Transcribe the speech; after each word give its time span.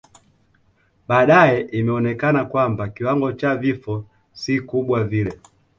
Baadae 1.07 1.61
imeonekana 1.71 2.45
kwamba 2.45 2.89
kiwango 2.89 3.31
cha 3.33 3.55
vifo 3.55 4.05
si 4.33 4.61
kubwa 4.61 5.03
vile 5.03 5.39